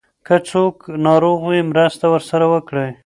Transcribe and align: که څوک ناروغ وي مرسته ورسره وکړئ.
که 0.25 0.35
څوک 0.49 0.75
ناروغ 1.05 1.39
وي 1.49 1.59
مرسته 1.71 2.05
ورسره 2.09 2.45
وکړئ. 2.53 2.89